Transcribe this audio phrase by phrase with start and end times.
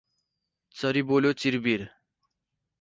[0.75, 1.87] चरी बोल्यो चिरबिर।